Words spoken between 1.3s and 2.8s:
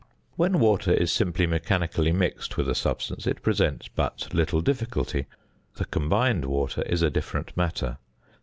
mechanically mixed with a